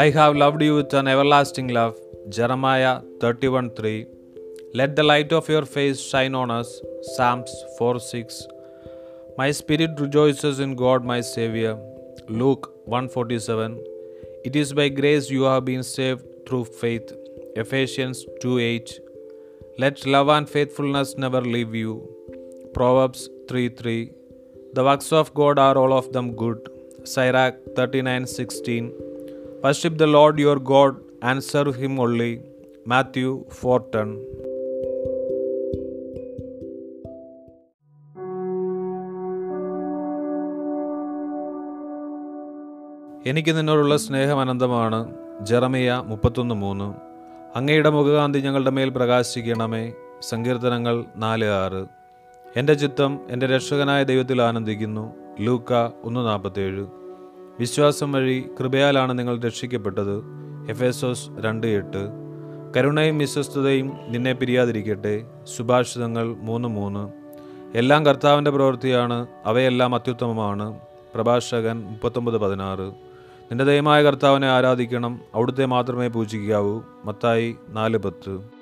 [0.00, 1.96] I have loved you with an everlasting love.
[2.34, 4.06] Jeremiah 31 3.
[4.80, 6.68] Let the light of your face shine on us.
[7.14, 8.36] Psalms 4 6.
[9.38, 11.72] My spirit rejoices in God my Savior.
[12.28, 13.74] Luke 147.
[14.44, 17.10] It is by grace you have been saved through faith.
[17.64, 18.94] Ephesians 2 8.
[19.78, 21.92] Let love and faithfulness never leave you.
[22.78, 23.98] Proverbs 3 3.
[24.78, 26.72] The works of God are all of them good.
[27.16, 29.07] Sirach 39 16.
[29.58, 30.94] Worship the Lord your God
[31.30, 32.38] and serve him only.
[32.90, 34.18] Matthew 4 10.
[43.26, 45.14] എനിക്ക് നിന്നോടുള്ള സ്നേഹം അനന്തമാണ്.
[45.40, 46.94] ജെറമിയ മുപ്പത്തൊന്ന് മൂന്ന്.
[47.58, 49.92] അങ്ങയുടെ മുഖകാന്തി ഞങ്ങളുടെ മേൽ പ്രകാശിക്കണമേ.
[50.20, 51.86] സങ്കീർത്തനങ്ങൾ നാല് ആറ്.
[52.56, 55.14] എന്റെ ചിത്തം എന്റെ രക്ഷകനായ ദൈവത്തിൽ ആനന്ദിക്കുന്നു.
[55.40, 55.72] ലൂക്ക
[56.04, 56.86] ഒന്ന് നാൽപ്പത്തേഴ്
[57.58, 60.24] വിശ്വാസം വഴി കൃപയാലാണ് നിങ്ങൾ രക്ഷിക്കപ്പെട്ടത്.
[60.70, 62.08] എഫേസോസ് രണ്ട് എട്ട്.
[62.76, 65.24] കരുണയും വിശ്വസ്തതയും നിന്നെ പിരിയാതിരിക്കട്ടെ.
[65.56, 67.12] സുഭാഷിതങ്ങൾ മൂന്ന് മൂന്ന്.
[67.78, 69.26] എല്ലാം കർത്താവിന്റെ പ്രവൃത്തിയാണ്.
[69.46, 70.78] അവയെല്ലാം അത്യുത്തമമാണ്.
[71.14, 72.92] പ്രഭാഷകൻ മുപ്പത്തൊമ്പത് പതിനാറ്.
[73.42, 75.20] നിന്റെ ദയമായ കർത്താവിനെ ആരാധിക്കണം.
[75.34, 76.80] അവിടുത്തെ മാത്രമേ പൂജിക്കാവൂ.
[77.04, 78.57] മത്തായി നാല് പത്ത്.